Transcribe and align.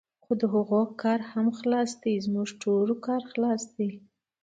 خو 0.23 0.33
د 0.41 0.43
هغوی 0.53 0.85
کار 1.01 1.19
هم 1.31 1.47
خلاص 1.59 1.91
دی، 2.03 2.15
زموږ 2.25 2.47
ټولو 2.63 2.93
کار 3.07 3.21
خلاص 3.31 3.61
دی. 3.75 3.89